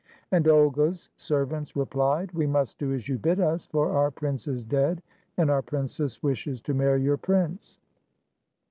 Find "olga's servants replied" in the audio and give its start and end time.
0.47-2.31